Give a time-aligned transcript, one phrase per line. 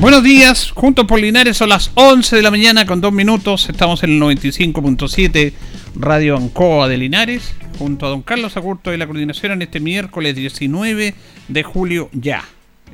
[0.00, 3.68] Buenos días, juntos por Linares son las 11 de la mañana con dos minutos.
[3.68, 5.52] Estamos en el 95.7
[5.94, 10.34] Radio Ancoa de Linares, junto a don Carlos Agurto de la coordinación en este miércoles
[10.34, 11.14] 19
[11.48, 12.42] de julio ya.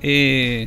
[0.03, 0.67] Eh,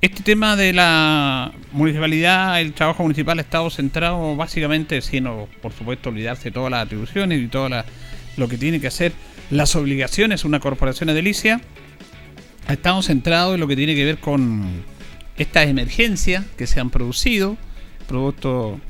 [0.00, 6.08] este tema de la municipalidad, el trabajo municipal ha estado centrado básicamente, sino por supuesto
[6.08, 7.68] olvidarse todas las atribuciones y todo
[8.38, 9.12] lo que tiene que hacer
[9.50, 11.60] las obligaciones una corporación edilicia,
[12.66, 14.95] ha estado centrado en lo que tiene que ver con
[15.36, 17.56] estas emergencias que se han producido,
[18.08, 18.80] producto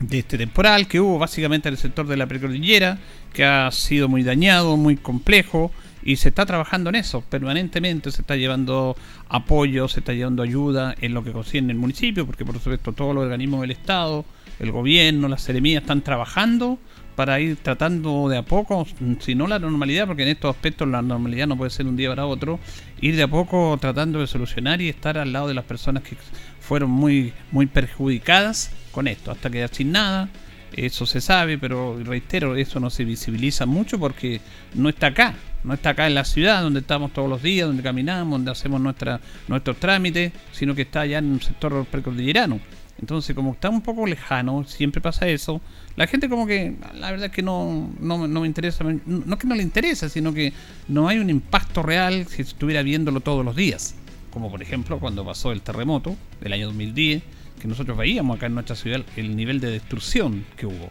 [0.00, 2.98] de este temporal que hubo básicamente en el sector de la precordillera,
[3.32, 5.70] que ha sido muy dañado, muy complejo,
[6.02, 8.96] y se está trabajando en eso permanentemente, se está llevando
[9.28, 13.14] apoyo, se está llevando ayuda en lo que concierne el municipio, porque por supuesto todos
[13.14, 14.24] los organismos del Estado,
[14.58, 16.78] el gobierno, las seremías están trabajando
[17.20, 18.86] para ir tratando de a poco,
[19.18, 22.08] si no la normalidad, porque en estos aspectos la normalidad no puede ser un día
[22.08, 22.58] para otro,
[23.02, 26.16] ir de a poco tratando de solucionar y estar al lado de las personas que
[26.60, 30.30] fueron muy, muy perjudicadas con esto, hasta quedar sin nada.
[30.72, 34.40] Eso se sabe, pero reitero, eso no se visibiliza mucho porque
[34.72, 37.82] no está acá, no está acá en la ciudad donde estamos todos los días, donde
[37.82, 42.60] caminamos, donde hacemos nuestra, nuestros trámites, sino que está allá en un sector precordillerano.
[43.00, 45.60] Entonces, como está un poco lejano, siempre pasa eso.
[45.96, 49.46] La gente como que, la verdad es que no, no, me interesa, no es que
[49.46, 50.52] no le interesa, sino que
[50.86, 53.94] no hay un impacto real si estuviera viéndolo todos los días.
[54.30, 57.22] Como por ejemplo cuando pasó el terremoto del año 2010,
[57.60, 60.90] que nosotros veíamos acá en nuestra ciudad el nivel de destrucción que hubo.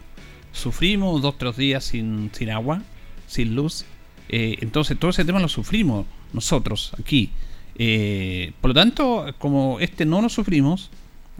[0.52, 2.82] Sufrimos dos, tres días sin, sin agua,
[3.26, 3.84] sin luz.
[4.28, 7.30] Eh, entonces todo ese tema lo sufrimos nosotros aquí.
[7.76, 10.90] Eh, por lo tanto, como este no lo sufrimos,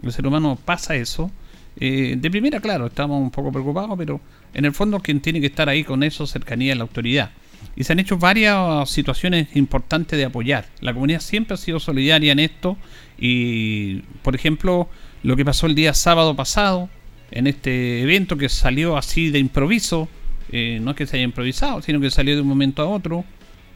[0.03, 1.31] el ser humano pasa eso.
[1.79, 4.19] Eh, de primera, claro, estamos un poco preocupados, pero
[4.53, 7.31] en el fondo quien tiene que estar ahí con eso, cercanía a la autoridad.
[7.75, 10.67] Y se han hecho varias situaciones importantes de apoyar.
[10.81, 12.77] La comunidad siempre ha sido solidaria en esto
[13.17, 14.89] y, por ejemplo,
[15.23, 16.89] lo que pasó el día sábado pasado,
[17.29, 20.09] en este evento que salió así de improviso,
[20.51, 23.23] eh, no es que se haya improvisado, sino que salió de un momento a otro,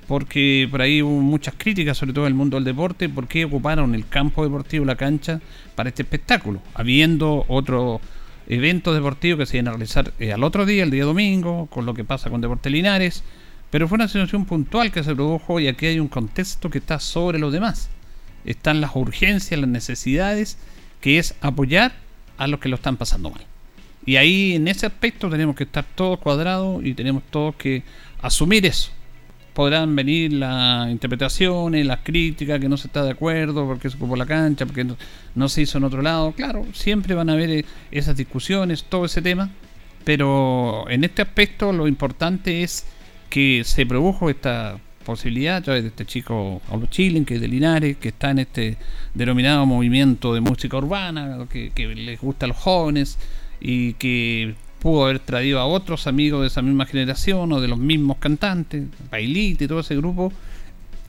[0.08, 3.46] porque por ahí hubo muchas críticas, sobre todo en el mundo del deporte, por qué
[3.46, 5.42] ocuparon el campo deportivo, la cancha,
[5.76, 8.02] para este espectáculo, habiendo otro
[8.48, 11.86] evento deportivo que se iban a realizar eh, al otro día, el día domingo, con
[11.86, 13.24] lo que pasa con Deportes Linares,
[13.72, 17.00] pero fue una situación puntual que se produjo y aquí hay un contexto que está
[17.00, 17.90] sobre los demás.
[18.46, 20.60] Están las urgencias, las necesidades,
[21.02, 21.94] que es apoyar
[22.38, 23.44] a los que lo están pasando mal.
[24.06, 27.82] Y ahí en ese aspecto tenemos que estar todos cuadrados y tenemos todos que
[28.22, 28.92] asumir eso
[29.56, 34.18] podrán venir las interpretaciones, las críticas, que no se está de acuerdo, porque se ocupó
[34.18, 34.86] la cancha, porque
[35.34, 36.34] no, se hizo en otro lado.
[36.34, 39.50] Claro, siempre van a haber eh, esas discusiones, todo ese tema,
[40.04, 42.86] pero en este aspecto lo importante es
[43.30, 47.48] que se produjo esta posibilidad a través de este chico Paulo Chilen, que es de
[47.48, 48.78] Linares, que está en este
[49.14, 53.18] denominado movimiento de música urbana, que, que les gusta a los jóvenes
[53.62, 57.80] y que pudo haber traído a otros amigos de esa misma generación o de los
[57.80, 60.32] mismos cantantes, Bailita y todo ese grupo,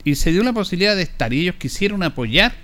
[0.03, 1.31] y se dio la posibilidad de estar.
[1.31, 2.55] Y ellos quisieron apoyar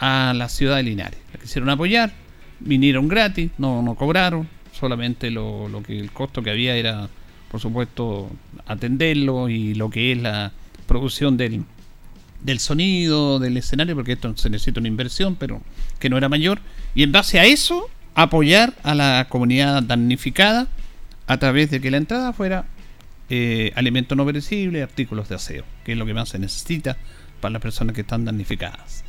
[0.00, 1.20] a la ciudad de Linares.
[1.32, 2.12] La quisieron apoyar,
[2.58, 7.08] vinieron gratis, no, no cobraron, solamente lo, lo que el costo que había era,
[7.52, 8.28] por supuesto,
[8.66, 10.50] atenderlo y lo que es la
[10.88, 11.62] producción del,
[12.42, 15.62] del sonido, del escenario, porque esto se necesita una inversión, pero
[16.00, 16.58] que no era mayor.
[16.96, 17.88] Y en base a eso
[18.22, 20.66] apoyar a la comunidad damnificada
[21.28, 22.64] a través de que la entrada fuera
[23.30, 26.96] eh, alimento no perecible, artículos de aseo, que es lo que más se necesita
[27.40, 29.04] para las personas que están damnificadas.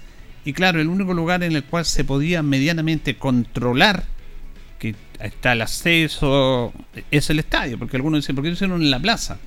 [0.45, 4.03] Y claro, el único lugar en el cual se podía medianamente controlar
[4.77, 6.71] que está el acceso
[7.09, 9.39] es el estadio, porque algunos dicen, ¿por qué lo hicieron en la plaza?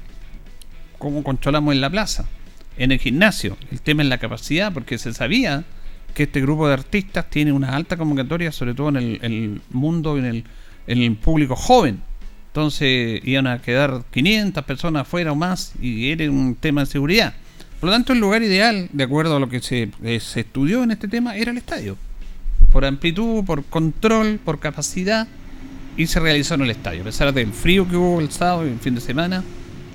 [0.98, 2.26] ¿Cómo controlamos en la plaza?
[2.76, 3.56] En el gimnasio.
[3.70, 5.64] El tema es la capacidad, porque se sabía
[6.14, 10.24] que este grupo de artistas tiene una alta convocatoria, sobre todo en el, mundo, en
[10.24, 10.44] el,
[10.86, 12.00] en el público joven.
[12.48, 17.34] Entonces iban a quedar 500 personas afuera o más y era un tema de seguridad.
[17.80, 20.84] Por lo tanto, el lugar ideal, de acuerdo a lo que se, eh, se estudió
[20.84, 21.96] en este tema, era el estadio.
[22.70, 25.26] Por amplitud, por control, por capacidad,
[25.96, 27.02] y se realizó en el estadio.
[27.02, 29.42] A pesar del frío que hubo el sábado y el fin de semana,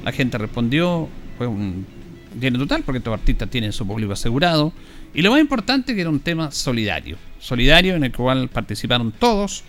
[0.03, 1.85] la gente respondió, fue un
[2.39, 4.73] lleno total porque estos artistas tienen su público asegurado.
[5.17, 9.63] Y lo más importante que era un tema solidario, solidario en el cual participaron todos,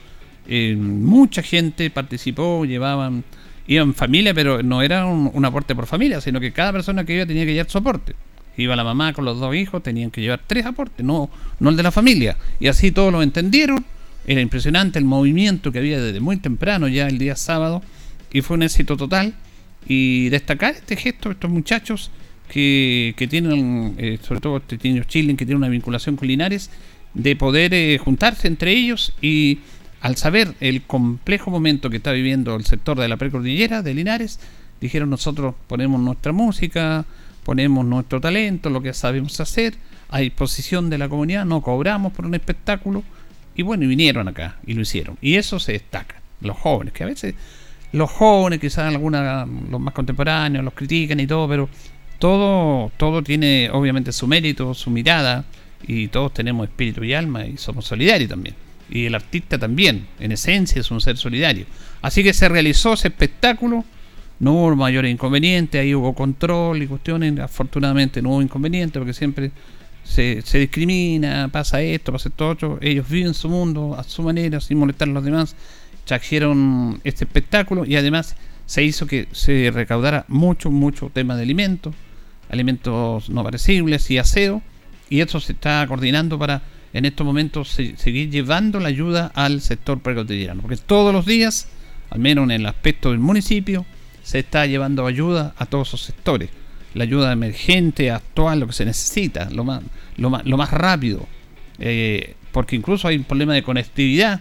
[0.47, 3.25] eh, mucha gente participó, llevaban,
[3.67, 7.25] iban familia, pero no era un, aporte por familia, sino que cada persona que iba
[7.25, 8.15] tenía que llevar su aporte.
[8.59, 11.31] Iba la mamá con los dos hijos, tenían que llevar tres aportes, no,
[11.61, 12.37] no el de la familia.
[12.61, 13.87] Y así todos lo entendieron.
[14.27, 17.81] Era impresionante el movimiento que había desde muy temprano, ya el día sábado,
[18.31, 19.33] y fue un éxito total.
[19.87, 22.11] Y destacar este gesto de estos muchachos
[22.49, 26.71] que, tienen, eh, sobre todo este niños chilen, que tienen una vinculación con Linares,
[27.15, 29.61] de poder eh, juntarse entre ellos y
[30.01, 34.39] al saber el complejo momento que está viviendo el sector de la precordillera de Linares,
[34.81, 37.05] dijeron nosotros ponemos nuestra música,
[37.45, 39.75] ponemos nuestro talento, lo que sabemos hacer,
[40.09, 43.03] a disposición de la comunidad, no cobramos por un espectáculo,
[43.55, 45.19] y bueno, y vinieron acá y lo hicieron.
[45.21, 47.35] Y eso se destaca, los jóvenes, que a veces
[47.93, 51.69] los jóvenes, quizás algunos, los más contemporáneos, los critican y todo, pero
[52.19, 55.45] todo, todo tiene obviamente su mérito, su mirada,
[55.87, 58.55] y todos tenemos espíritu y alma y somos solidarios también.
[58.91, 61.67] Y el artista también, en esencia, es un ser solidario.
[62.01, 63.85] Así que se realizó ese espectáculo,
[64.41, 69.51] no hubo mayores inconvenientes, ahí hubo control y cuestiones, afortunadamente no hubo inconvenientes porque siempre
[70.05, 74.79] se, discrimina, pasa esto, pasa esto otro, ellos viven su mundo a su manera, sin
[74.79, 75.55] molestar a los demás,
[76.05, 81.95] trajeron este espectáculo y además se hizo que se recaudara mucho, mucho tema de alimentos,
[82.49, 84.63] alimentos no parecibles y aseo,
[85.11, 86.63] y esto se está coordinando para
[86.93, 91.69] en estos momentos seguir llevando la ayuda al sector precordillerano, porque todos los días,
[92.11, 93.85] al menos en el aspecto del municipio,
[94.23, 96.51] se está llevando ayuda a todos esos sectores,
[96.95, 99.83] la ayuda emergente, actual, lo que se necesita, lo más,
[100.17, 101.27] lo más, lo más rápido,
[101.79, 104.41] eh, porque incluso hay un problema de conectividad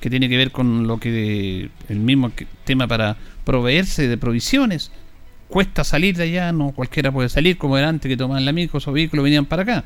[0.00, 2.30] que tiene que ver con lo que el mismo
[2.64, 4.92] tema para proveerse de provisiones
[5.48, 8.80] cuesta salir de allá, no cualquiera puede salir, como era antes que tomaban la micro,
[8.84, 9.84] o vehículos venían para acá.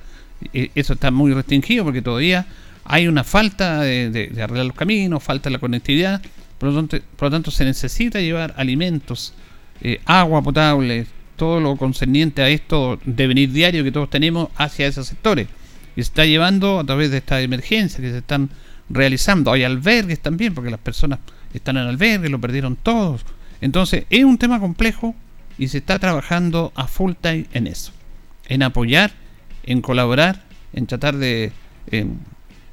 [0.53, 2.47] E, eso está muy restringido porque todavía
[2.85, 6.23] hay una falta de, arreglar los caminos, falta la conectividad,
[6.59, 9.33] por lo tanto, se necesita llevar alimentos,
[9.81, 14.87] eh, agua potable, todo lo concerniente a esto de venir diario que todos tenemos hacia
[14.87, 15.49] esos sectores.
[15.97, 18.51] Y se está llevando a través de esta emergencia que se están
[18.91, 19.53] realizando.
[19.53, 21.21] Hay albergues también, porque las personas
[21.55, 23.25] están en albergues, lo perdieron todos.
[23.63, 25.15] Entonces, es un tema complejo
[25.61, 27.93] y se está trabajando a full time en eso,
[28.49, 29.13] en apoyar,
[29.63, 30.43] en colaborar,
[30.73, 31.53] en tratar de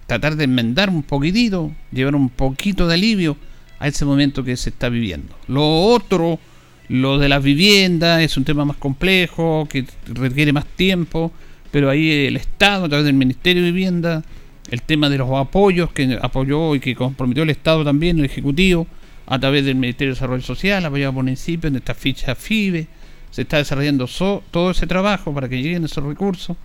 [0.06, 3.36] tratar de enmendar un poquitito, llevar un poquito de alivio
[3.80, 5.36] a ese momento que se está viviendo.
[5.50, 6.40] Lo otro,
[6.88, 11.34] lo de las viviendas, es un tema más complejo, que requiere más tiempo,
[11.72, 14.24] pero ahí el Estado, a través del Ministerio de Vivienda,
[14.72, 18.88] el tema de los apoyos que apoyó y que comprometió el Estado también, el Ejecutivo,
[19.28, 22.88] a través del Ministerio de Desarrollo Social, apoyado por municipio en esta ficha FIBE,
[23.30, 24.08] se está desarrollando
[24.52, 26.56] todo ese trabajo para que lleguen esos recursos.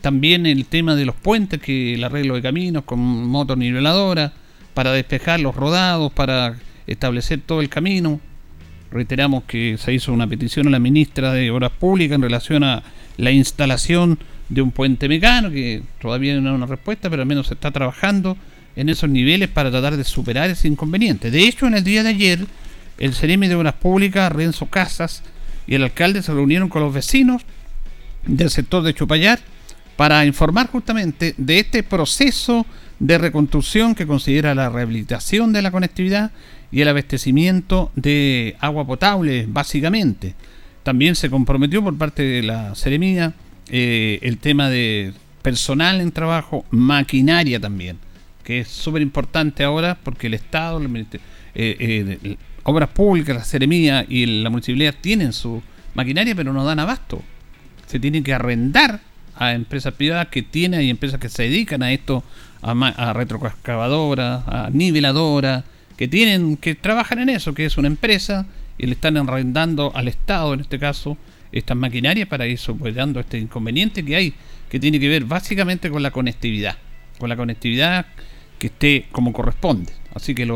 [0.00, 4.32] También el tema de los puentes, que el arreglo de caminos con motor niveladora,
[4.74, 8.20] para despejar los rodados, para establecer todo el camino.
[8.90, 12.82] Reiteramos que se hizo una petición a la ministra de Obras Públicas en relación a
[13.18, 14.18] la instalación
[14.48, 17.70] de un puente mecano, que todavía no hay una respuesta, pero al menos se está
[17.70, 18.36] trabajando
[18.76, 21.30] en esos niveles para tratar de superar ese inconveniente.
[21.30, 22.46] De hecho, en el día de ayer,
[22.98, 25.22] el Ceremi de Obras Públicas, Renzo Casas
[25.66, 27.42] y el alcalde se reunieron con los vecinos
[28.26, 29.40] del sector de Chupayar
[29.96, 32.66] para informar justamente de este proceso
[32.98, 36.30] de reconstrucción que considera la rehabilitación de la conectividad
[36.70, 40.34] y el abastecimiento de agua potable, básicamente.
[40.82, 43.34] También se comprometió por parte de la Ceremía
[43.68, 45.12] eh, el tema de
[45.42, 47.98] personal en trabajo, maquinaria también
[48.50, 51.14] que es súper importante ahora porque el Estado, eh,
[51.54, 55.62] eh, Obras Públicas, la Seremía y la Municipalidad tienen su
[55.94, 57.22] maquinaria, pero no dan abasto.
[57.86, 59.02] Se tienen que arrendar
[59.36, 62.24] a empresas privadas que tienen, hay empresas que se dedican a esto,
[62.60, 65.62] a, a retrocavadoras, a niveladoras,
[65.96, 68.46] que tienen, que trabajan en eso, que es una empresa,
[68.78, 71.16] y le están arrendando al Estado, en este caso,
[71.52, 74.34] estas maquinarias para ir superando este inconveniente que hay,
[74.68, 76.78] que tiene que ver básicamente con la conectividad,
[77.16, 78.06] con la conectividad
[78.60, 79.92] que esté como corresponde.
[80.14, 80.46] Así que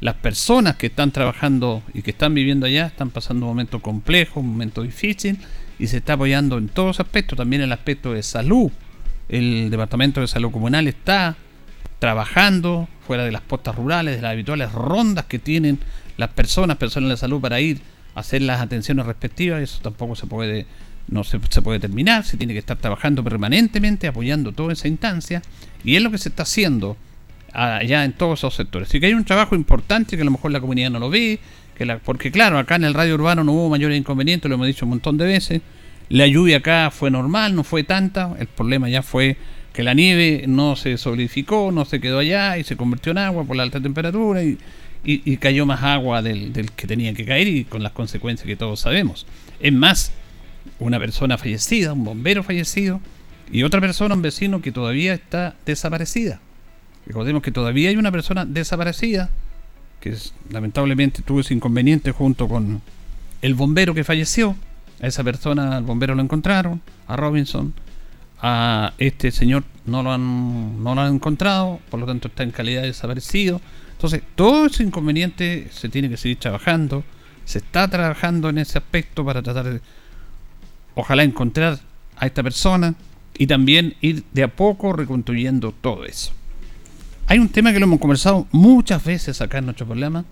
[0.00, 4.40] las personas que están trabajando y que están viviendo allá están pasando un momento complejo,
[4.40, 5.38] un momento difícil
[5.78, 8.70] y se está apoyando en todos los aspectos, también el aspecto de salud.
[9.28, 11.36] El Departamento de Salud Comunal está
[11.98, 15.78] trabajando fuera de las postas rurales, de las habituales rondas que tienen
[16.16, 17.80] las personas, personas de salud para ir
[18.14, 20.66] a hacer las atenciones respectivas, eso tampoco se puede
[21.08, 25.42] no se, puede terminar, se tiene que estar trabajando permanentemente, apoyando toda esa instancia,
[25.82, 26.96] y es lo que se está haciendo
[27.52, 28.88] allá en todos esos sectores.
[28.88, 31.38] Así que hay un trabajo importante que a lo mejor la comunidad no lo ve,
[32.04, 34.90] porque claro, acá en el radio urbano no hubo mayores inconvenientes, lo hemos dicho un
[34.90, 35.62] montón de veces.
[36.08, 38.34] La lluvia acá fue normal, no fue tanta.
[38.38, 39.36] El problema ya fue
[39.72, 43.44] que la nieve no se solidificó, no se quedó allá y se convirtió en agua
[43.44, 44.58] por la alta temperatura y,
[45.04, 48.56] y, cayó más agua del, del, que tenía que caer y con las consecuencias que
[48.56, 49.26] todos sabemos.
[49.60, 50.12] Es más,
[50.78, 53.00] una persona fallecida, un bombero fallecido
[53.50, 56.40] y otra persona, un vecino que todavía está desaparecida.
[57.10, 59.30] Recordemos que todavía hay una persona desaparecida
[59.98, 60.16] que
[60.48, 62.82] lamentablemente tuvo ese inconveniente junto con
[63.42, 64.54] el bombero que falleció.
[65.02, 67.74] A esa persona, al bombero lo encontraron, a Robinson.
[68.40, 72.52] A este señor no lo han, no lo han encontrado, por lo tanto está en
[72.52, 73.60] calidad de desaparecido.
[73.90, 77.02] Entonces, todo ese inconveniente se tiene que seguir trabajando.
[77.44, 79.80] Se está trabajando en ese aspecto para tratar de,
[80.94, 81.80] ojalá, encontrar
[82.14, 82.94] a esta persona
[83.36, 86.34] y también ir de a poco reconstruyendo todo eso.
[87.30, 90.24] Hay un tema que lo hemos conversado muchas veces acá en nuestro programa,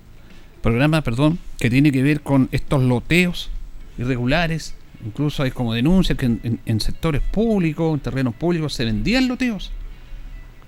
[0.61, 3.51] programa, perdón, que tiene que ver con estos loteos
[3.99, 4.75] irregulares.
[5.07, 9.71] Incluso hay como denuncias que en, sectores públicos, en terrenos públicos, se vendían loteos.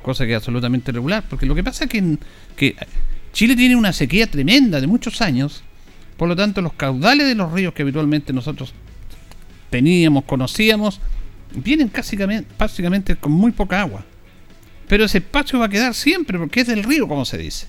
[0.02, 1.24] Cosa que es absolutamente irregular.
[1.28, 2.16] Porque lo que pasa es que,
[2.54, 2.76] que
[3.32, 5.64] Chile tiene una sequía tremenda de muchos años.
[6.16, 8.72] Por lo tanto, los caudales de los ríos que habitualmente nosotros
[9.68, 11.00] teníamos, conocíamos,
[11.56, 11.90] vienen
[12.56, 14.04] básicamente con muy poca agua.
[14.90, 17.68] Pero ese espacio va a quedar siempre porque es del río, como se dice.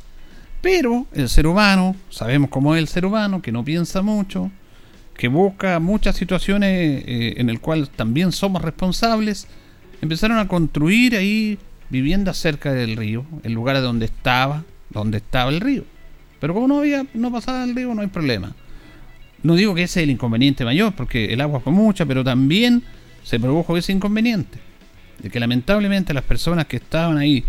[0.60, 4.50] Pero el ser humano, sabemos cómo es el ser humano, que no piensa mucho,
[5.16, 9.48] que busca muchas situaciones eh, en el cual también somos responsables,
[10.02, 11.60] empezaron a construir ahí
[11.92, 15.84] viviendas cerca del río, el lugar donde estaba, donde estaba el río.
[16.40, 18.56] Pero como no había, no pasaba el río, no hay problema.
[19.44, 22.82] No digo que ese es el inconveniente mayor, porque el agua fue mucha, pero también
[23.22, 24.71] se produjo ese inconveniente
[25.22, 27.44] de que lamentablemente las personas que estaban ahí,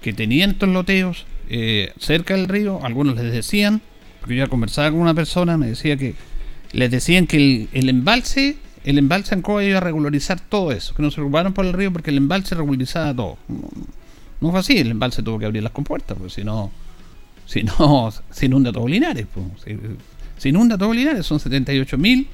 [0.00, 3.82] que tenían estos loteos eh, cerca del río, algunos les decían,
[4.20, 6.14] porque yo ya conversaba con una persona, me decía que
[6.72, 11.10] les decían que el, embalse, el embalse Ancoa iba a regularizar todo eso, que no
[11.10, 13.38] se preocuparon por el río porque el embalse regularizaba todo.
[14.40, 16.72] No, fue así, el embalse tuvo que abrir las compuertas, porque si no,
[17.46, 19.26] si no, se inunda todo Linares.
[19.32, 19.78] Pues,
[20.38, 22.28] se, inunda todo Linares, son 78 mil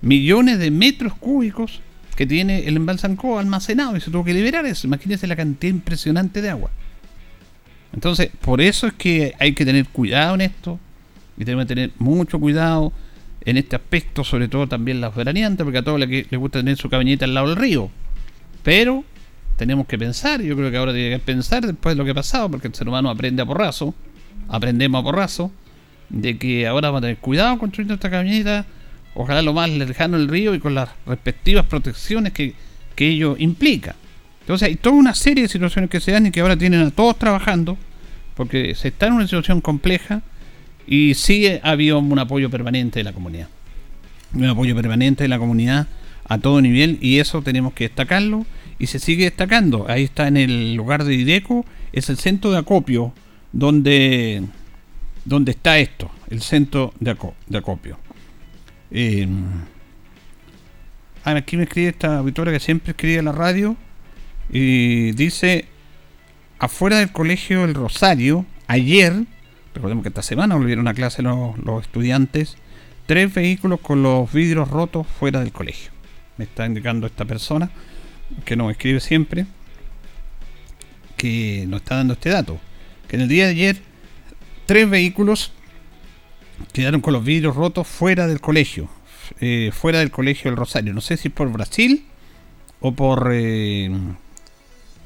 [0.00, 1.80] millones de metros cúbicos
[2.18, 4.88] que tiene el embalsancó almacenado y se tuvo que liberar eso.
[4.88, 6.68] Imagínense la cantidad impresionante de agua.
[7.92, 10.80] Entonces, por eso es que hay que tener cuidado en esto
[11.36, 12.92] y tenemos que tener mucho cuidado
[13.44, 16.90] en este aspecto, sobre todo también las veraneantes, porque a todos les, gusta tener su
[16.90, 17.88] cabañita al lado del río.
[18.64, 19.04] Pero
[19.56, 22.14] tenemos que pensar, yo creo que ahora tiene que pensar después de lo que ha
[22.14, 23.94] pasado, porque el ser humano aprende a porrazo,
[24.48, 25.52] aprendemos a porrazo,
[26.08, 28.66] de que ahora vamos a tener cuidado construyendo esta cabañita
[29.18, 32.54] ojalá lo más lejano del río y con las respectivas protecciones que,
[32.96, 33.94] ello implica.
[34.40, 36.90] Entonces hay toda una serie de situaciones que se dan y que ahora tienen a
[36.90, 37.76] todos trabajando,
[38.34, 40.22] porque se está en una situación compleja
[40.84, 43.48] y sigue ha un apoyo permanente de la comunidad.
[44.34, 45.86] Un apoyo permanente de la comunidad
[46.24, 48.46] a todo nivel y eso tenemos que destacarlo
[48.80, 49.86] y se sigue destacando.
[49.88, 53.12] Ahí está en el lugar de IDECO, es el centro de acopio
[53.52, 54.42] donde,
[55.24, 57.12] donde está esto, el centro de
[57.58, 57.98] acopio.
[58.90, 59.28] Eh,
[61.24, 63.76] aquí me escribe esta auditoria que siempre escribe en la radio
[64.50, 65.66] y dice,
[66.58, 69.24] afuera del colegio El Rosario, ayer,
[69.74, 72.56] recordemos que esta semana volvieron a clase los estudiantes,
[73.06, 75.90] tres vehículos con los vidrios rotos fuera del colegio.
[76.36, 77.70] Me está indicando esta persona
[78.44, 79.46] que nos escribe siempre
[81.18, 82.58] que nos está dando este dato.
[83.08, 83.76] Que en el día de ayer,
[84.64, 85.52] tres vehículos
[86.72, 88.88] quedaron con los vidrios rotos fuera del colegio,
[89.40, 90.92] eh, fuera del colegio del Rosario.
[90.94, 92.04] No sé si por Brasil
[92.80, 93.90] o por eh,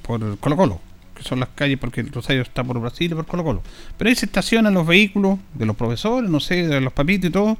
[0.02, 0.80] por Colo Colo,
[1.14, 3.62] que son las calles porque el Rosario está por Brasil y por Colo Colo.
[3.96, 7.32] Pero ahí se estacionan los vehículos de los profesores, no sé, de los papitos y
[7.32, 7.56] todo.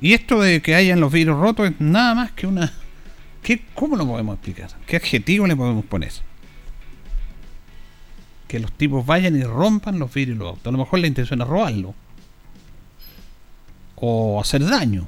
[0.00, 2.72] Y esto de que hayan los vidrios rotos es nada más que una...
[3.42, 4.70] ¿Qué, ¿Cómo lo podemos explicar?
[4.86, 6.12] ¿Qué adjetivo le podemos poner?
[8.48, 10.66] Que los tipos vayan y rompan los vidrios los autos.
[10.66, 11.94] A lo mejor la intención es robarlo
[14.00, 15.06] o hacer daño.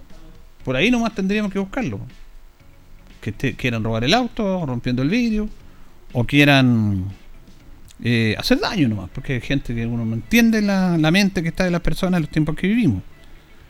[0.65, 2.01] Por ahí nomás tendríamos que buscarlo.
[3.21, 5.49] Que quieran robar el auto, rompiendo el vidrio,
[6.13, 7.05] o quieran
[8.03, 11.65] eh, hacer daño nomás, porque hay gente que uno no entiende la, mente que está
[11.65, 13.03] de las personas en los tiempos que vivimos.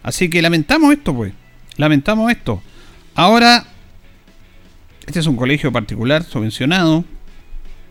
[0.02, 1.32] Así que lamentamos esto, pues.
[1.76, 2.62] Lamentamos esto.
[3.14, 3.64] Ahora,
[5.06, 7.04] este es un colegio particular, subvencionado.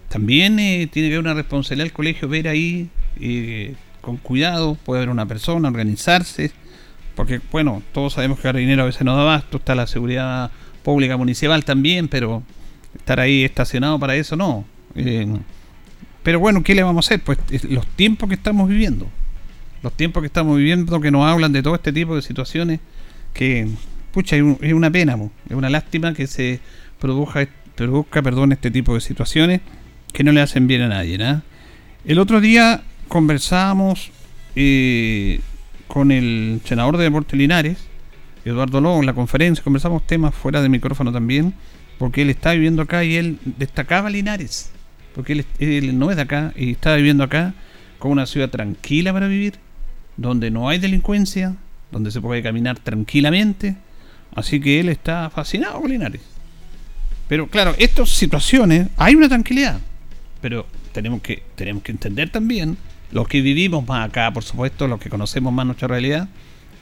[0.09, 4.75] También eh, tiene que haber una responsabilidad del colegio ver ahí eh, con cuidado.
[4.83, 6.51] Puede haber una persona, organizarse
[7.15, 10.51] porque, bueno, todos sabemos que dinero a veces no da abasto, está la seguridad
[10.83, 12.43] pública municipal también, pero
[12.95, 14.65] estar ahí estacionado para eso no.
[14.95, 15.27] Eh,
[16.23, 17.23] pero bueno, ¿qué le vamos a hacer?
[17.23, 19.07] Pues los tiempos que estamos viviendo.
[19.81, 22.79] Los tiempos que estamos viviendo que nos hablan de todo este tipo de situaciones
[23.33, 23.67] que,
[24.11, 25.17] pucha, es una pena,
[25.49, 26.59] es una lástima que se
[26.99, 29.61] produzca, produzca perdón, este tipo de situaciones
[30.13, 31.17] que no le hacen bien a nadie.
[32.05, 34.11] El otro día conversábamos
[34.55, 35.39] eh,
[35.91, 37.77] con el senador de Deportes Linares,
[38.45, 41.53] Eduardo Lobo, en la conferencia, conversamos temas fuera de micrófono también,
[41.97, 44.71] porque él está viviendo acá y él destacaba Linares,
[45.13, 47.53] porque él, él no es de acá y está viviendo acá
[47.99, 49.55] como una ciudad tranquila para vivir,
[50.15, 51.57] donde no hay delincuencia,
[51.91, 53.75] donde se puede caminar tranquilamente,
[54.33, 56.21] así que él está fascinado con Linares.
[57.27, 59.81] Pero claro, estas situaciones, hay una tranquilidad,
[60.39, 62.77] pero tenemos que, tenemos que entender también,
[63.11, 66.29] los que vivimos más acá, por supuesto, los que conocemos más nuestra realidad,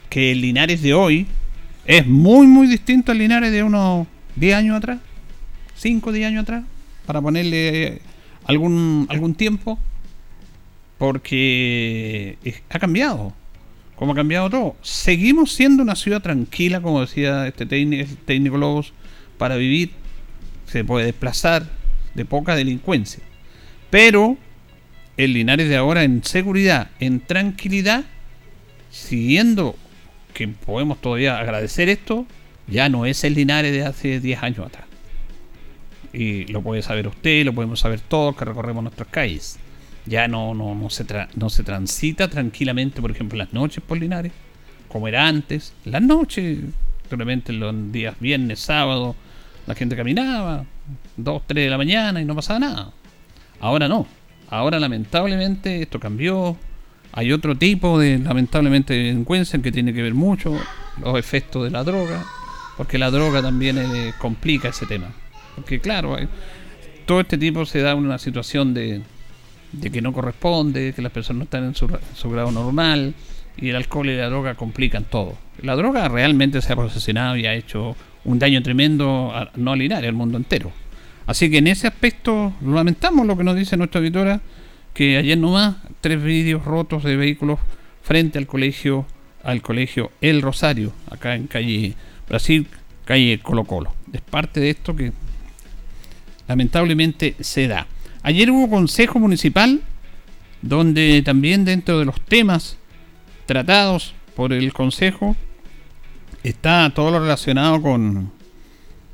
[0.08, 1.26] que el Linares de hoy
[1.86, 4.06] es muy, muy distinto al Linares de unos
[4.36, 4.98] 10 años atrás,
[5.76, 6.64] 5, 10 años atrás,
[7.06, 8.00] para ponerle
[8.44, 9.78] algún, algún tiempo,
[10.98, 12.36] porque
[12.68, 13.32] ha cambiado.
[13.96, 14.76] Como ha cambiado todo.
[14.82, 18.92] Seguimos siendo una ciudad tranquila, como decía este técnico, técnico Lobos,
[19.36, 19.90] para vivir.
[20.66, 21.66] Se puede desplazar
[22.14, 23.22] de poca delincuencia.
[23.90, 24.36] Pero
[25.24, 28.04] el Linares de ahora en seguridad, en tranquilidad,
[28.90, 29.76] siguiendo
[30.32, 32.26] que podemos todavía agradecer esto,
[32.66, 34.86] ya no es el Linares de hace 10 años atrás.
[36.12, 39.58] Y lo puede saber usted, lo podemos saber todos que recorremos nuestras calles.
[40.06, 44.32] Ya no, no, no, se, no se transita tranquilamente, por ejemplo, las noches por Linares,
[44.88, 45.74] como era antes.
[45.84, 46.58] Las noches,
[47.10, 49.14] realmente los días viernes, sábado,
[49.66, 50.64] la gente caminaba,
[51.18, 52.92] 2, 3 de la mañana y no pasaba nada.
[53.60, 54.19] Ahora no.
[54.50, 56.56] Ahora lamentablemente esto cambió.
[57.12, 60.56] Hay otro tipo de lamentablemente delincuencia que tiene que ver mucho
[61.00, 62.24] los efectos de la droga,
[62.76, 65.12] porque la droga también eh, complica ese tema.
[65.54, 66.28] Porque claro, eh,
[67.06, 69.02] todo este tipo se da una situación de,
[69.72, 73.14] de que no corresponde, que las personas no están en su, su, grado normal
[73.56, 75.36] y el alcohol y la droga complican todo.
[75.62, 79.92] La droga realmente se ha procesionado y ha hecho un daño tremendo a, no al
[79.92, 80.72] al mundo entero.
[81.30, 84.40] Así que en ese aspecto lamentamos lo que nos dice nuestra auditora,
[84.92, 87.60] que ayer nomás tres vídeos rotos de vehículos
[88.02, 89.06] frente al colegio,
[89.44, 91.94] al colegio El Rosario, acá en calle
[92.28, 92.66] Brasil,
[93.04, 93.94] calle Colo Colo.
[94.12, 95.12] Es parte de esto que
[96.48, 97.86] lamentablemente se da.
[98.24, 99.82] Ayer hubo consejo municipal
[100.62, 102.76] donde también dentro de los temas
[103.46, 105.36] tratados por el consejo
[106.42, 108.32] está todo lo relacionado con,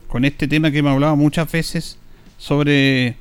[0.09, 1.99] con este tema que hemos hablado muchas veces
[2.39, 3.17] sobre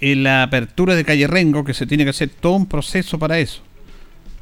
[0.00, 3.38] eh, la apertura de Calle Rengo, que se tiene que hacer todo un proceso para
[3.38, 3.62] eso.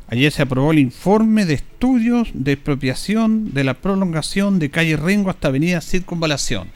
[0.09, 5.31] Ayer se aprobó el informe de estudios de expropiación de la prolongación de Calle Rengo
[5.31, 6.69] hasta Avenida Circunvalación.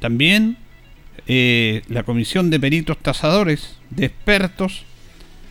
[0.00, 0.56] También
[1.26, 4.84] eh, la comisión de peritos tasadores, de expertos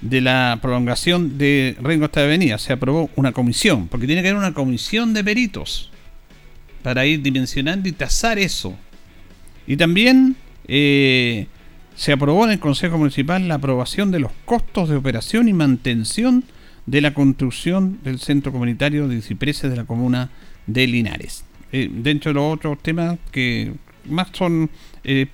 [0.02, 2.58] de la prolongación de Rengo hasta Avenida.
[2.58, 5.92] Se aprobó una comisión, porque tiene que haber una comisión de peritos
[6.82, 8.76] para ir dimensionando y tasar eso.
[9.68, 10.36] Y también
[10.68, 11.48] eh,
[11.96, 16.44] se aprobó en el Consejo Municipal la aprobación de los costos de operación y mantención
[16.86, 20.30] de la construcción del centro comunitario de cipreses de la comuna
[20.68, 21.46] de Linares.
[21.72, 23.74] Eh, dentro de los otros temas que
[24.08, 24.70] más son
[25.04, 25.28] eh,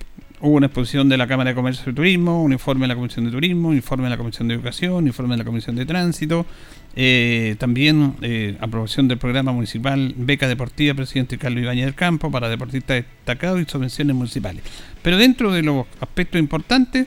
[0.44, 3.24] Hubo una exposición de la Cámara de Comercio y Turismo, un informe de la Comisión
[3.24, 5.86] de Turismo, un informe de la Comisión de Educación, un informe de la Comisión de
[5.86, 6.46] Tránsito,
[6.94, 12.48] eh, también eh, aprobación del programa municipal Beca Deportiva Presidente Carlos Ibañez del Campo para
[12.48, 14.62] deportistas destacados y subvenciones municipales.
[15.02, 17.06] Pero dentro de los aspectos importantes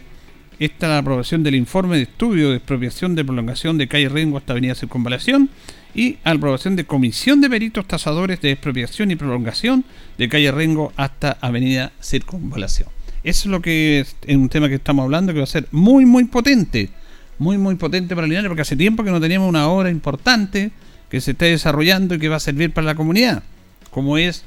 [0.59, 4.53] está la aprobación del informe de estudio de expropiación de prolongación de calle Rengo hasta
[4.53, 5.49] Avenida Circunvalación
[5.93, 9.85] y aprobación de comisión de peritos tasadores de expropiación y prolongación
[10.17, 12.89] de calle Rengo hasta Avenida Circunvalación.
[13.23, 16.05] Eso es lo que es, un tema que estamos hablando que va a ser muy,
[16.05, 16.89] muy potente.
[17.37, 20.71] Muy, muy potente para Linares porque hace tiempo que no teníamos una obra importante
[21.09, 23.43] que se está desarrollando y que va a servir para la comunidad.
[23.91, 24.45] Como es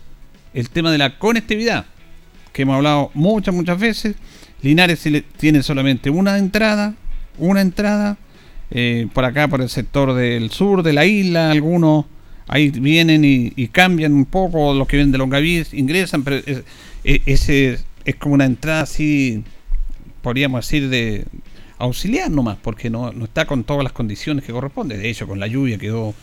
[0.55, 1.87] el tema de la conectividad,
[2.53, 4.17] que hemos hablado muchas, muchas veces.
[4.63, 6.95] Linares tiene solamente una entrada,
[7.39, 8.17] una entrada,
[8.71, 12.07] eh, por acá, por el sector del sur de la isla, algunos
[12.49, 16.43] ahí vienen y, cambian un poco, los que vienen de Longaví ingresan, pero
[17.05, 19.45] ese es como una entrada así,
[20.23, 21.27] podríamos decir, de
[21.79, 24.97] auxiliar nomás, porque no, no está con todas las condiciones que corresponde.
[24.97, 26.15] De hecho, con la lluvia quedó,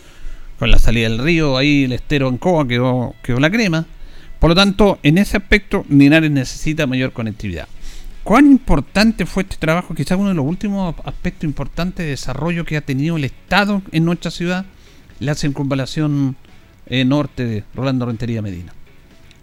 [0.60, 3.86] con la salida del río, ahí el estero en Coa quedó, quedó la crema.
[4.40, 7.68] Por lo tanto, en ese aspecto, Linares necesita mayor conectividad.
[8.24, 9.94] ¿Cuán importante fue este trabajo?
[9.94, 14.06] Quizás uno de los últimos aspectos importantes de desarrollo que ha tenido el Estado en
[14.06, 14.66] nuestra ciudad,
[15.20, 16.36] la circunvalación
[16.88, 18.74] eh, norte de Rolando Rentería Medina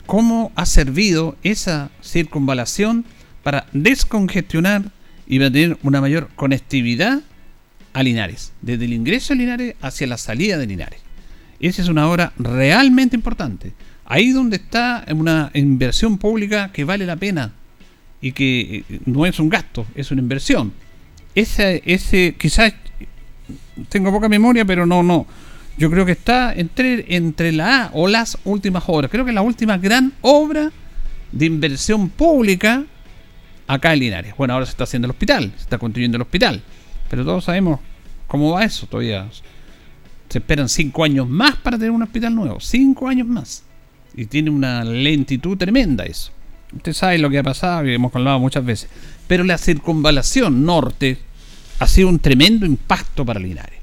[0.07, 3.05] cómo ha servido esa circunvalación
[3.43, 4.85] para descongestionar
[5.39, 7.21] va a tener una mayor conectividad
[7.93, 11.01] a Linares, desde el ingreso a Linares hacia la salida de Linares.
[11.61, 13.73] Esa es una obra realmente importante.
[14.05, 17.53] Ahí donde está una inversión pública que vale la pena
[18.21, 20.73] y que eh, no es un gasto, es una inversión.
[21.35, 22.75] Ese, ese quizás
[23.89, 25.27] tengo poca memoria, pero no, no.
[25.79, 29.11] Yo creo que está entre, entre la o las últimas obras.
[29.11, 30.71] Creo que la última gran obra
[31.31, 32.85] de inversión pública
[33.75, 34.35] acá en Linares.
[34.37, 36.63] Bueno, ahora se está haciendo el hospital, se está construyendo el hospital.
[37.09, 37.81] Pero todos sabemos
[38.27, 39.29] cómo va eso todavía.
[40.29, 42.61] Se esperan cinco años más para tener un hospital nuevo.
[42.61, 43.65] Cinco años más.
[44.17, 46.33] Y tiene una lentitud tremenda eso.
[46.75, 48.89] Usted sabe lo que ha pasado y hemos hablado muchas veces.
[49.27, 51.19] Pero la circunvalación norte
[51.79, 53.81] ha sido un tremendo impacto para Linares.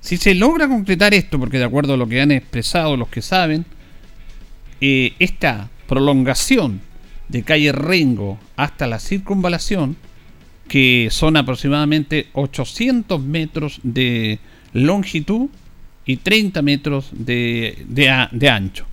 [0.00, 3.22] Si se logra concretar esto, porque de acuerdo a lo que han expresado los que
[3.22, 3.64] saben,
[4.80, 6.80] eh, esta prolongación
[7.28, 9.96] de calle Rengo hasta la circunvalación,
[10.68, 14.38] que son aproximadamente 800 metros de
[14.72, 15.48] longitud
[16.06, 18.86] y 30 metros de, de, ancho.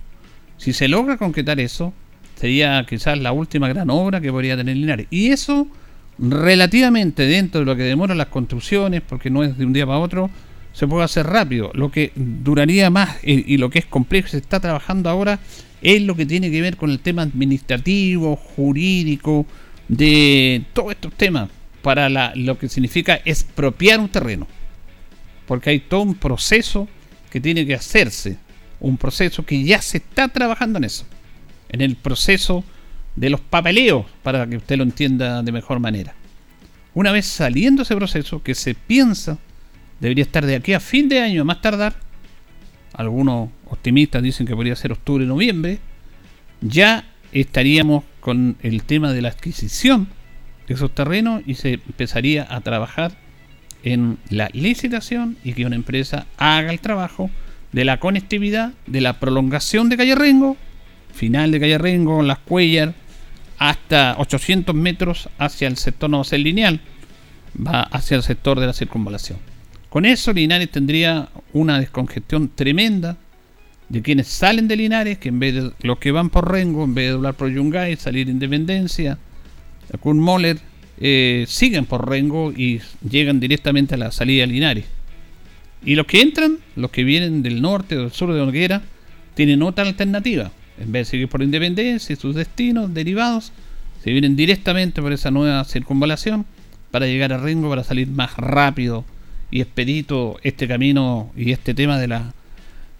[0.56, 1.92] Si se logra concretar eso,
[2.36, 5.06] sería quizás la última gran obra que podría tener Linares.
[5.10, 5.66] Y eso
[6.18, 9.98] relativamente dentro de lo que demoran las construcciones, porque no es de un día para
[9.98, 10.30] otro,
[10.72, 11.70] se puede hacer rápido.
[11.74, 15.38] Lo que duraría más y, lo que es complejo, se está trabajando ahora,
[15.82, 19.46] es lo que tiene que ver con el tema administrativo, jurídico,
[19.88, 21.50] de todos estos temas,
[21.82, 24.46] para lo que significa expropiar un terreno.
[25.46, 26.88] Porque hay todo un proceso
[27.30, 28.38] que tiene que hacerse,
[28.80, 31.04] un proceso que ya se está trabajando en eso,
[31.68, 32.64] en el proceso
[33.16, 36.14] de los papeleos, para que usted lo entienda de mejor manera.
[36.94, 39.38] Una vez saliendo ese proceso, que se piensa
[39.98, 41.94] debería estar de aquí a fin de año, más tardar,
[42.92, 45.78] algunos optimistas dicen que podría ser octubre, noviembre,
[46.60, 50.08] ya estaríamos con el tema de la adquisición
[50.68, 53.12] de esos terrenos y se empezaría a trabajar
[53.82, 57.30] en la licitación y que una empresa haga el trabajo
[57.72, 60.56] de la conectividad, de la prolongación de Calle Rengo,
[61.12, 62.94] final de Calle Rengo, Las Cuellar,
[63.58, 66.80] hasta 800 metros hacia el sector no ser lineal,
[67.56, 69.38] va hacia el sector de la circunvalación.
[69.88, 73.16] Con eso Linares tendría una descongestión tremenda
[73.88, 76.94] de quienes salen de Linares, que en vez de los que van por Rengo, en
[76.94, 79.18] vez de doblar por Yungay, salir Independencia,
[80.00, 80.58] Kun Moller,
[80.98, 84.84] eh, siguen por Rengo y llegan directamente a la salida de Linares.
[85.84, 88.80] Y los que entran, los que vienen del norte o del sur de donde
[89.34, 90.52] tienen otra alternativa.
[90.78, 93.52] En vez de seguir por Independencia y sus destinos derivados,
[94.02, 96.46] se vienen directamente por esa nueva circunvalación
[96.90, 99.04] para llegar a Rengo para salir más rápido
[99.50, 102.32] y expedito este camino y este tema de la,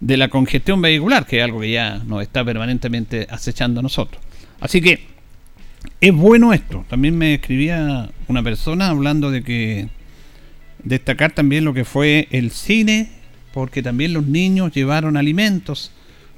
[0.03, 4.21] de la congestión vehicular, que es algo que ya nos está permanentemente acechando a nosotros.
[4.59, 5.07] Así que
[6.01, 6.85] es bueno esto.
[6.89, 9.87] También me escribía una persona hablando de que
[10.83, 13.11] destacar también lo que fue el cine,
[13.53, 15.91] porque también los niños llevaron alimentos,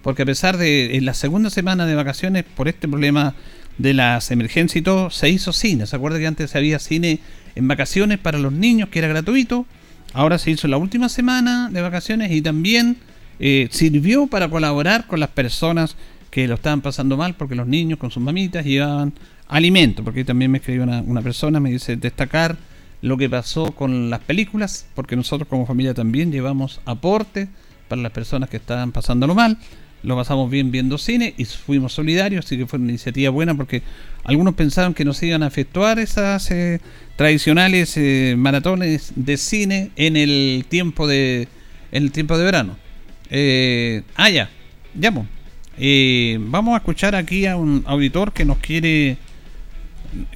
[0.03, 3.33] porque a pesar de en la segunda semana de vacaciones, por este problema
[3.79, 5.87] de las emergencias y todo, se hizo cine.
[5.87, 7.19] ¿Se acuerda que antes había cine
[7.55, 9.65] en vacaciones para los niños, que era gratuito?
[10.13, 12.97] Ahora se hizo la última semana de vacaciones y también
[13.39, 15.95] eh, sirvió para colaborar con las personas
[16.31, 19.13] que lo estaban pasando mal porque los niños con sus mamitas llevaban
[19.47, 20.03] alimento.
[20.03, 22.57] Porque también me escribió una, persona, me dice destacar
[23.01, 27.47] lo que pasó con las películas, porque nosotros como familia también llevamos aporte
[27.87, 29.57] para las personas que estaban pasándolo mal.
[30.03, 33.81] Lo pasamos bien viendo cine y fuimos solidarios, así que fue una iniciativa buena porque
[34.23, 36.79] algunos pensaban que nos iban a efectuar esas eh,
[37.15, 41.47] tradicionales eh, maratones de cine en el tiempo de
[41.91, 42.84] en el tiempo de verano.
[43.29, 44.49] Eh, ah, ya,
[44.93, 45.21] llamo.
[45.21, 45.35] Pues.
[45.77, 49.17] Eh, vamos a escuchar aquí a un auditor que nos quiere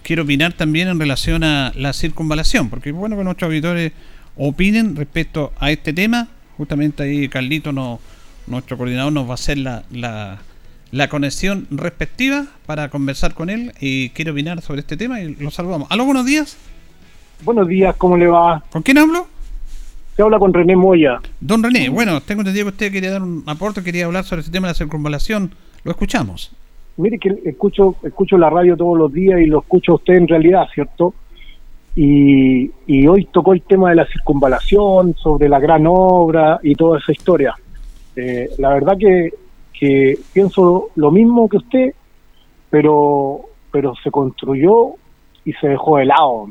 [0.04, 3.93] quiere opinar también en relación a la circunvalación, porque es bueno que nuestros auditores
[4.36, 6.28] opinen respecto a este tema.
[6.58, 7.99] Justamente ahí Carlito, no,
[8.47, 10.39] nuestro coordinador, nos va a hacer la, la,
[10.91, 15.52] la conexión respectiva para conversar con él y quiere opinar sobre este tema y lo
[15.52, 15.89] saludamos.
[15.91, 16.58] Aló, buenos días.
[17.43, 18.62] Buenos días, ¿cómo le va?
[18.69, 19.28] ¿Con quién hablo?
[20.15, 21.19] Se habla con René Moya.
[21.39, 24.52] Don René, bueno, tengo entendido que usted quería dar un aporte, quería hablar sobre este
[24.52, 25.52] tema de la circunvalación.
[25.84, 26.52] Lo escuchamos.
[26.98, 30.28] Mire que escucho escucho la radio todos los días y lo escucho a usted en
[30.28, 31.13] realidad, ¿cierto?
[31.95, 37.00] Y, y hoy tocó el tema de la circunvalación, sobre la gran obra y toda
[37.00, 37.56] esa historia.
[38.15, 39.34] Eh, la verdad que,
[39.72, 41.93] que pienso lo mismo que usted,
[42.69, 44.95] pero pero se construyó
[45.45, 46.50] y se dejó de lado.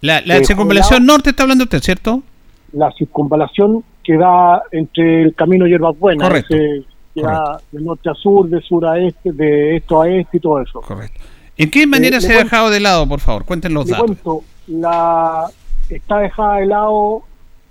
[0.00, 2.22] La, circunvalación norte está hablando usted, ¿cierto?
[2.72, 6.54] La circunvalación que da entre el camino Hierbas Buenas, Correcto.
[6.54, 10.40] que da de norte a sur, de sur a este, de esto a este y
[10.40, 10.80] todo eso.
[10.80, 11.20] Correcto.
[11.56, 13.44] ¿En qué manera eh, se ha dejado de lado, por favor?
[13.44, 14.06] Cuéntenos los datos.
[14.06, 15.46] Cuento, la
[15.90, 17.22] está dejada de lado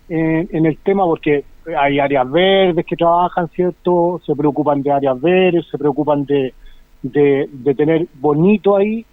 [0.09, 1.43] en, el tema porque
[1.77, 4.21] hay áreas verdes que trabajan, ¿cierto?
[4.25, 6.53] Se preocupan de áreas verdes, se preocupan de,
[7.01, 9.05] de, tener bonito ahí,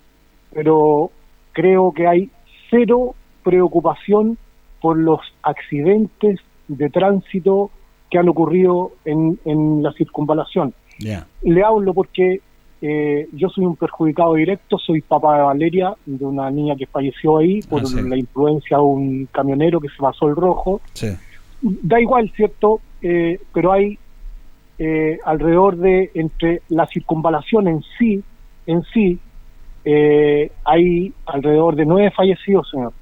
[0.52, 1.10] pero
[1.52, 2.30] creo que hay
[2.70, 4.38] cero preocupación
[4.80, 7.70] por los accidentes de tránsito
[8.10, 10.74] que han ocurrido en, en la circunvalación.
[11.42, 12.40] Le hablo porque
[12.82, 17.38] eh, yo soy un perjudicado directo, soy papá de Valeria, de una niña que falleció
[17.38, 20.80] ahí por ah, la influencia de un camionero que se pasó el rojo.
[21.62, 22.80] Da igual, ¿cierto?
[23.00, 23.98] Eh, pero hay
[24.78, 28.22] eh, alrededor de, entre la circunvalación en sí,
[28.66, 29.18] en sí,
[30.64, 32.92] hay alrededor de nueve fallecidos, señor.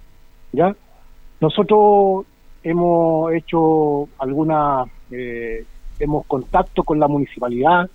[0.53, 0.77] ¿Ya?
[1.41, 2.27] Nosotros
[2.63, 4.85] hemos hecho alguna,
[5.99, 7.91] hemos contacto con la municipalidad,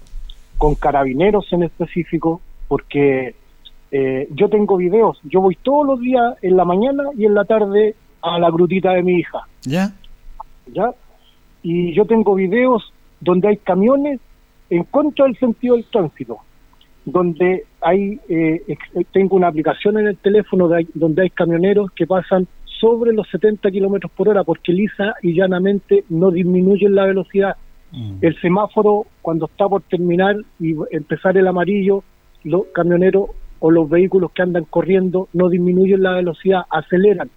[0.58, 3.34] con carabineros en específico, porque
[3.92, 7.46] eh, yo tengo videos, yo voy todos los días en la mañana y en la
[7.46, 9.40] tarde a la grutita de mi hija.
[9.64, 9.92] ¿Ya?
[10.68, 10.92] ¿Ya?
[11.64, 14.20] Y yo tengo videos donde hay camiones
[14.70, 16.38] en contra del sentido del tránsito,
[17.06, 18.78] donde hay, eh,
[19.12, 22.48] tengo una aplicación en el teléfono donde hay camioneros que pasan
[22.80, 27.56] sobre los 70 kilómetros por hora porque lisa y llanamente no disminuyen la velocidad
[27.92, 28.18] Mm.
[28.22, 32.04] El semáforo, cuando está por terminar y empezar el amarillo,
[32.44, 37.30] los camioneros o los vehículos que andan corriendo no disminuyen la velocidad, aceleran.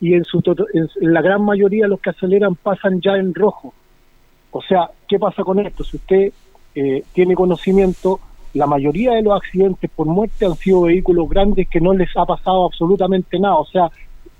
[0.00, 0.42] Y en, su
[0.74, 3.72] en, la gran mayoría los que aceleran pasan ya en rojo.
[4.50, 5.84] O sea, ¿qué pasa con esto?
[5.84, 6.32] Si usted
[6.74, 8.20] eh, tiene conocimiento,
[8.52, 12.26] la mayoría de los accidentes por muerte han sido vehículos grandes que no les ha
[12.26, 13.56] pasado absolutamente nada.
[13.56, 13.90] O sea,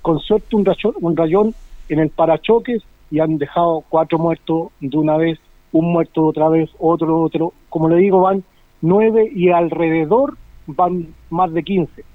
[0.07, 1.53] con suerte un rayón, un rayón
[1.89, 5.37] en el parachoques y han dejado cuatro muertos de una vez,
[5.73, 7.51] un muerto otra vez, otro, otro.
[7.67, 8.41] Como le digo, van
[8.81, 12.05] nueve y alrededor van más de quince.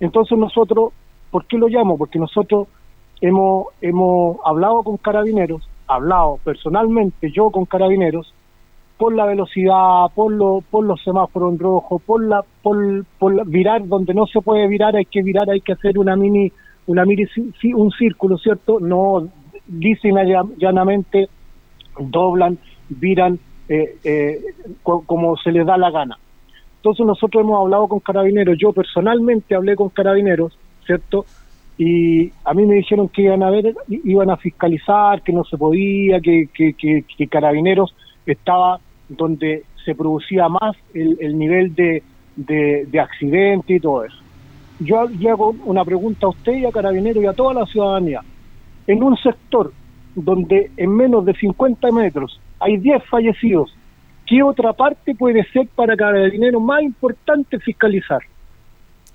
[0.00, 0.94] Entonces nosotros,
[1.30, 1.98] ¿por qué lo llamo?
[1.98, 2.66] Porque nosotros
[3.20, 8.32] hemos, hemos hablado con carabineros, hablado personalmente yo con carabineros,
[8.96, 13.86] por la velocidad, por, lo, por los semáforos en rojo, por la, por, por virar
[13.86, 16.50] donde no se puede virar, hay que virar, hay que hacer una mini,
[16.88, 18.80] una un círculo, ¿cierto?
[18.80, 19.28] No
[19.66, 20.14] dicen
[20.56, 21.28] llanamente,
[21.98, 24.40] doblan, viran eh, eh,
[24.82, 26.18] como se les da la gana.
[26.76, 31.26] Entonces nosotros hemos hablado con carabineros, yo personalmente hablé con carabineros, ¿cierto?
[31.76, 35.58] Y a mí me dijeron que iban a ver, iban a fiscalizar, que no se
[35.58, 42.02] podía, que, que, que, carabineros estaba donde se producía más el, nivel de,
[42.34, 44.27] de, de accidente y todo eso.
[44.80, 48.22] Yo le hago una pregunta a usted y a Carabineros y a toda la ciudadanía
[48.88, 49.72] en un sector
[50.14, 53.72] donde en menos de 50 metros hay 10 fallecidos,
[54.26, 58.20] ¿qué otra parte puede ser para cada dinero más importante fiscalizar?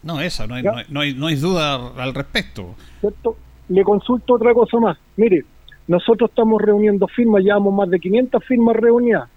[0.02, 2.76] No, eso, no hay, no hay, no, hay, duda al respecto.
[2.99, 3.38] ¿Cierto?
[3.69, 4.97] Le consulto otra cosa más.
[5.17, 5.43] Mire,
[5.88, 9.30] nosotros estamos reuniendo firmas, llevamos más de 500 firmas reunidas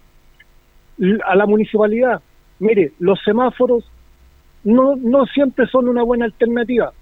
[1.25, 2.21] a la municipalidad.
[2.59, 3.85] Mire, los semáforos
[4.67, 6.93] no, no siempre son una buena alternativa.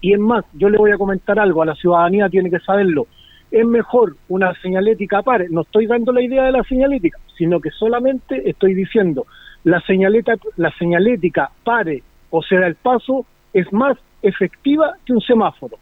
[0.00, 3.06] Y es más, yo le voy a comentar algo, a la ciudadanía tiene que saberlo.
[3.50, 5.48] Es mejor una señalética pare.
[5.50, 9.26] No estoy dando la idea de la señalética, sino que solamente estoy diciendo
[9.64, 15.76] la señaleta, la señalética pare o sea el paso es más efectiva que un semáforo.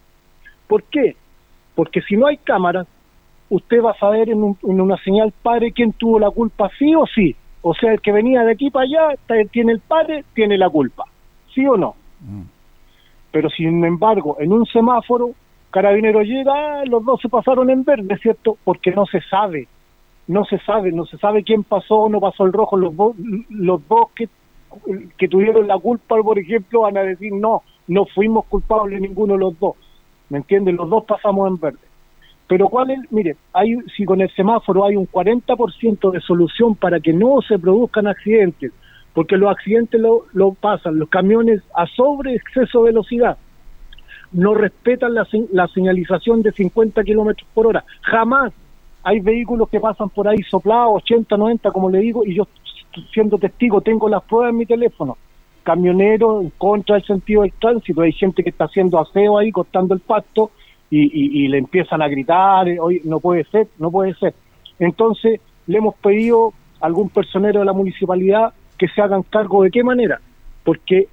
[0.67, 1.17] ¿Por qué?
[1.75, 2.87] Porque si no hay cámaras,
[3.49, 7.37] usted va a saber en, una señal pare quién tuvo la culpa sí o sí.
[7.63, 9.19] O sea, el que venía de aquí para allá
[9.53, 11.05] tiene el pare, tiene la culpa.
[11.55, 11.95] ¿Sí o no?
[12.21, 12.43] Mm.
[13.33, 15.31] Pero sin embargo, en un semáforo,
[15.71, 18.57] carabinero llega, los dos se pasaron en verde, ¿cierto?
[18.65, 19.69] Porque no se sabe,
[20.27, 22.77] no se sabe, no se sabe quién pasó o no pasó el rojo.
[22.77, 22.95] Los,
[23.49, 24.29] los dos que,
[25.17, 29.41] que tuvieron la culpa, por ejemplo, van a decir, no, no fuimos culpables ninguno de
[29.41, 29.77] los dos.
[30.29, 30.77] ¿Me entienden?
[30.77, 31.91] Los dos pasamos en verde.
[32.47, 36.99] Pero cuál es, mire, hay, si con el semáforo hay un 40% de solución para
[36.99, 38.73] que no se produzcan accidentes,
[39.15, 43.39] porque los accidentes lo, lo pasan los camiones a sobre exceso de velocidad,
[44.33, 48.53] no respetan la, la señalización de 50 kilómetros por hora, jamás
[49.03, 52.47] hay vehículos que pasan por ahí soplados, 80, 90, como le digo, y yo
[53.13, 55.17] siendo testigo tengo las pruebas en mi teléfono,
[55.63, 59.95] camioneros en contra del sentido del tránsito, hay gente que está haciendo aseo ahí, cortando
[59.95, 60.51] el pasto,
[60.93, 64.35] y, y, le empiezan a gritar, hoy no puede ser, no puede ser.
[64.81, 69.71] Entonces, le hemos pedido a algún personero de la municipalidad que se hagan cargo de
[69.71, 70.23] qué manera,
[70.65, 71.07] porque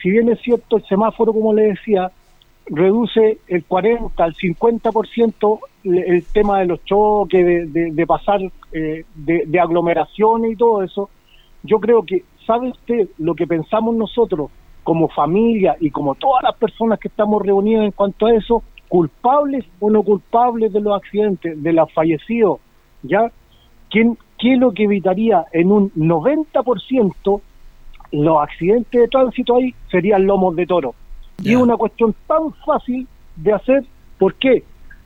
[0.00, 2.12] si bien es cierto el semáforo, como le decía,
[2.66, 8.40] reduce el 40 al 50% el tema de los choques, de, pasar
[8.72, 11.10] eh, de, aglomeraciones y todo eso,
[11.64, 14.52] yo creo que, ¿sabe usted lo que pensamos nosotros
[14.84, 19.64] como familia y como todas las personas que estamos reunidas en cuanto a eso, culpables
[19.80, 22.60] o no culpables de los accidentes, de los fallecidos,
[23.02, 23.32] ¿ya?
[23.90, 27.40] ¿Quién, ¿Qué es lo que evitaría en un 90%
[28.12, 30.94] los accidentes de tránsito ahí serían lomos de toro?
[31.42, 33.84] Y es una cuestión tan fácil de hacer,
[34.18, 34.62] ¿por qué?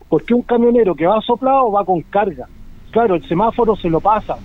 [0.09, 2.47] Porque un camionero que va soplado va con carga.
[2.91, 4.39] Claro, el semáforo se lo pasa.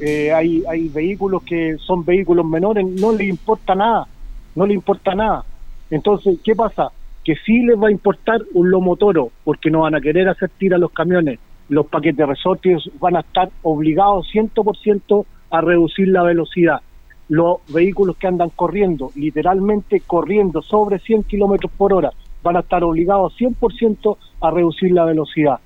[0.00, 4.06] Eh, hay, hay vehículos que son vehículos menores, no le importa nada,
[4.54, 5.44] no le importa nada.
[5.90, 6.90] Entonces, ¿qué pasa?
[7.24, 10.50] Que sí les va a importar un lomo toro, porque no van a querer hacer
[10.58, 11.38] tira a los camiones.
[11.68, 16.80] Los paquetes resortes van a estar obligados 100% a reducir la velocidad.
[17.28, 22.84] Los vehículos que andan corriendo, literalmente corriendo sobre 100 kilómetros por hora, van a estar
[22.84, 25.58] obligados 100% a reducir la velocidad.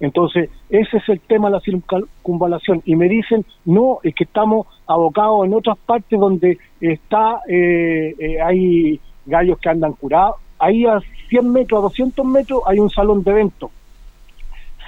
[0.00, 2.82] Entonces, ese es el tema de la circunvalación.
[2.84, 8.42] Y me dicen, no, es que estamos abocados en otras partes donde está, eh, eh,
[8.42, 10.36] hay gallos que andan curados.
[10.58, 13.70] Ahí a 100 metros, a 200 metros, hay un salón de eventos.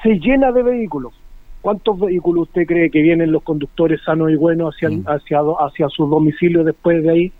[0.06, 1.12] Se llena de vehículos.
[1.60, 5.04] ¿Cuántos vehículos usted cree que vienen los conductores sanos y buenos hacia, mm.
[5.04, 7.32] hacia, hacia sus domicilios después de ahí?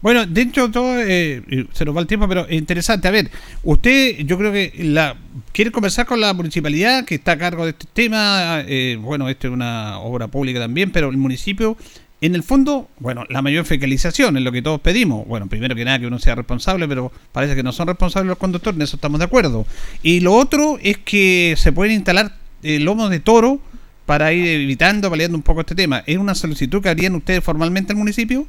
[0.00, 3.06] Bueno, dentro de todo, eh, se nos va el tiempo, pero interesante.
[3.06, 3.30] A ver,
[3.62, 5.14] usted, yo creo que la
[5.52, 8.64] quiere conversar con la municipalidad que está a cargo de este tema.
[8.66, 11.76] Eh, bueno, esto es una obra pública también, pero el municipio,
[12.22, 15.26] en el fondo, bueno, la mayor fecalización es lo que todos pedimos.
[15.26, 18.38] Bueno, primero que nada que uno sea responsable, pero parece que no son responsables los
[18.38, 19.66] conductores, en eso estamos de acuerdo.
[20.02, 22.30] Y lo otro es que se pueden instalar
[22.62, 23.58] eh, lomos de toro
[24.06, 26.04] para ir evitando, paliando un poco este tema.
[26.06, 28.46] ¿Es una solicitud que harían ustedes formalmente al municipio?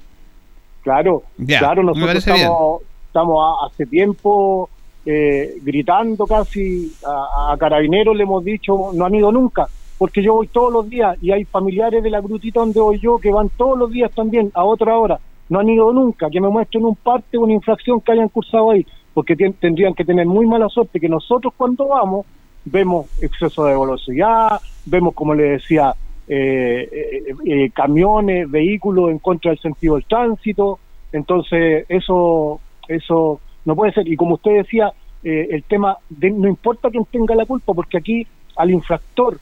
[0.84, 4.70] Claro, claro, nosotros estamos, estamos hace tiempo
[5.06, 9.68] eh, gritando casi a, carabineros, le hemos dicho, no han ido nunca,
[10.04, 13.20] porque yo voy todos los días y hay familiares de la grutita donde voy yo
[13.20, 16.50] que van todos los días también a otra hora, no han ido nunca, que me
[16.50, 20.68] muestren un parte, una infracción que hayan cursado ahí, porque tendrían que tener muy mala
[20.68, 22.26] suerte que nosotros cuando vamos
[22.66, 25.96] vemos exceso de velocidad, vemos como le decía
[26.28, 30.80] eh, eh, eh, camiones, vehículos en contra del sentido del tránsito.
[31.13, 34.06] Entonces, eso, eso no puede ser.
[34.06, 34.92] Y como usted decía,
[35.24, 39.39] eh, el tema, de, no importa quién tenga la culpa, porque aquí al infractor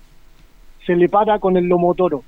[0.86, 2.24] se le para con el lomotoro.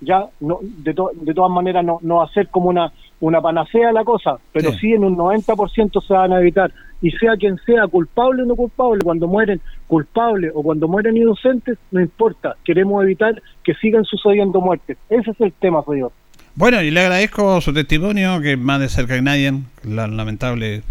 [0.00, 3.92] Ya, no, de, de todas maneras, no, no va a ser como una, una panacea
[3.92, 4.92] la cosa, pero sí.
[4.92, 6.72] en un 90% se van a evitar.
[7.00, 11.78] Y sea quien sea, culpable o no culpable, cuando mueren culpables o cuando mueren inocentes,
[11.90, 12.56] no importa.
[12.64, 14.96] Queremos evitar que sigan sucediendo muertes.
[15.08, 16.12] Ese es el tema, señor.
[16.54, 20.82] Bueno, y le agradezco su testimonio, que más de cerca que nadie, la lamentable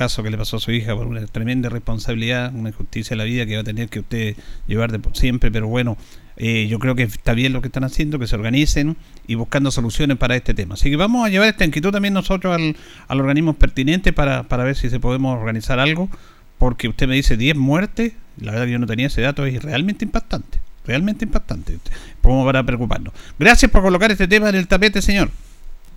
[0.00, 3.24] caso que le pasó a su hija por una tremenda responsabilidad, una injusticia de la
[3.24, 4.34] vida que va a tener que usted
[4.66, 5.98] llevar de siempre, pero bueno,
[6.38, 9.70] eh, yo creo que está bien lo que están haciendo, que se organicen y buscando
[9.70, 10.72] soluciones para este tema.
[10.72, 12.76] Así que vamos a llevar esta inquietud también nosotros al,
[13.08, 16.08] al organismo pertinente para, para ver si se podemos organizar algo,
[16.56, 19.62] porque usted me dice 10 muertes, la verdad que yo no tenía ese dato, es
[19.62, 21.76] realmente impactante, realmente impactante,
[22.22, 23.12] como para preocuparnos.
[23.38, 25.30] Gracias por colocar este tema en el tapete, señor.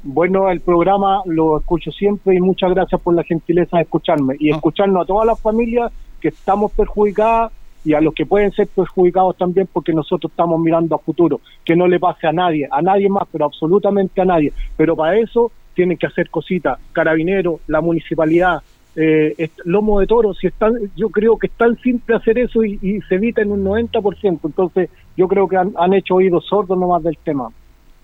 [0.05, 4.49] Bueno, el programa lo escucho siempre y muchas gracias por la gentileza de escucharme y
[4.49, 7.53] escucharnos a todas las familias que estamos perjudicadas
[7.85, 11.77] y a los que pueden ser perjudicados también porque nosotros estamos mirando a futuro, que
[11.77, 14.51] no le pase a nadie, a nadie más, pero absolutamente a nadie.
[14.75, 18.61] Pero para eso tienen que hacer cositas, carabineros, la municipalidad,
[18.97, 23.01] eh, lomo de toro, si están, yo creo que es tan simple hacer eso y,
[23.07, 27.03] se evita en un 90%, entonces yo creo que han, han hecho oídos sordos nomás
[27.03, 27.49] del tema.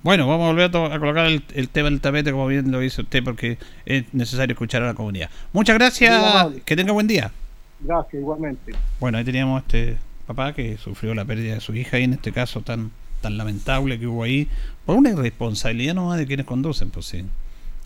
[0.02, 3.24] Bueno, vamos a volver a, colocar el, tema del tapete como bien lo dice usted
[3.24, 5.30] porque es necesario escuchar a la comunidad.
[5.52, 7.32] Muchas gracias, que tenga buen día.
[7.82, 8.74] Gracias, igualmente.
[9.00, 12.32] Bueno, ahí teníamos este papá que sufrió la pérdida de su hija y en este
[12.32, 14.48] caso tan tan lamentable que hubo ahí
[14.86, 17.26] por una irresponsabilidad nomás de quienes conducen, pues sí.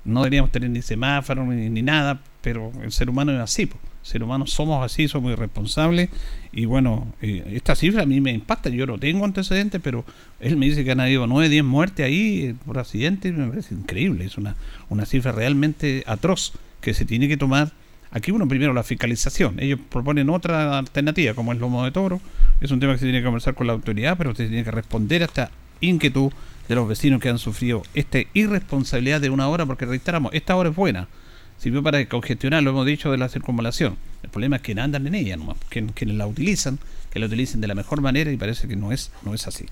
[0.05, 3.81] No deberíamos tener ni semáforo ni, nada, pero el ser humano es así, pues.
[4.03, 6.09] Ser humano somos así, somos irresponsables
[6.51, 10.05] y bueno, eh, esta cifra a mí me impacta, yo no tengo antecedentes, pero
[10.39, 13.73] él me dice que han habido 9, 10 muertes ahí eh, por accidente, me parece
[13.73, 14.55] increíble, es una,
[14.89, 17.71] una cifra realmente atroz que se tiene que tomar
[18.13, 19.55] Aquí uno primero la fiscalización.
[19.59, 22.21] Ellos proponen otra alternativa, como el lomo de toro.
[22.61, 24.69] Es un tema que se tiene que conversar con la autoridad, pero se tiene que
[24.69, 25.49] responder a esta
[25.81, 26.31] inquietud
[26.67, 30.69] de los vecinos que han sufrido esta irresponsabilidad de una hora, porque reiteramos, esta hora
[30.69, 31.07] es buena.
[31.63, 33.95] Sirvió para congestionar, lo hemos dicho, de la circunvalación.
[34.21, 36.77] El problema es que andan en ella nomás, que, quienes la utilizan,
[37.09, 39.63] que la utilicen de la mejor manera y parece que no es, no es así.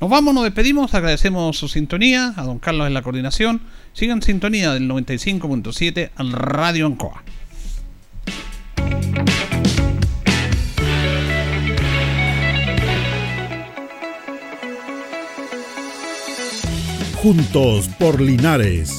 [0.00, 3.60] Nos vamos, nos despedimos, agradecemos su sintonía, a don Carlos en la coordinación.
[3.92, 7.22] Sigan sintonía del 95.7 al Radio Ancoa.
[17.14, 18.98] Juntos por Linares